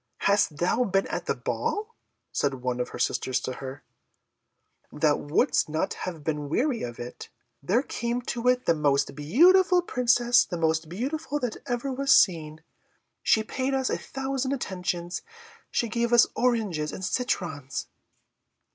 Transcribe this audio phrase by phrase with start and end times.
[0.21, 1.93] "Hadst thou been at the ball,"
[2.31, 3.83] said one of her sisters to her,
[4.91, 7.29] "thou wouldst not have been weary of it.
[7.61, 12.63] There came to it the most beautiful Princess the most beautiful that ever was seen.
[13.21, 15.21] She paid us a thousand attentions.
[15.69, 17.85] She gave us oranges and citrons."